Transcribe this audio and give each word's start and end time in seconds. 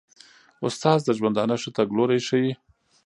استاد 0.65 0.99
د 1.03 1.09
ژوندانه 1.17 1.55
ښه 1.61 1.69
تګلوری 1.77 2.19
ښيي. 2.27 2.53